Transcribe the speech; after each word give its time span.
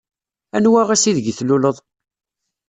Anwa 0.55 0.81
ass 0.93 1.03
ideg 1.09 1.27
tluleḍ? 1.37 1.77